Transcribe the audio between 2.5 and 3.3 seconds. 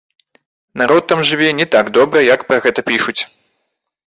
гэта пішуць.